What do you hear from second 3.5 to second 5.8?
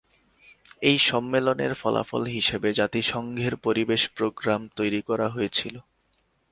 পরিবেশ প্রোগ্রাম তৈরি করা হয়েছিল।